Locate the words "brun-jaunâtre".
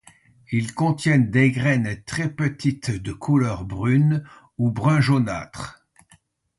4.71-5.85